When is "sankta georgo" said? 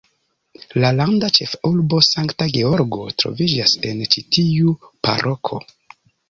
2.07-3.05